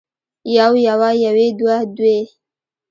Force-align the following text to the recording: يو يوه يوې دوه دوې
يو 0.57 0.71
يوه 0.87 1.09
يوې 1.25 1.47
دوه 1.59 1.77
دوې 1.95 2.17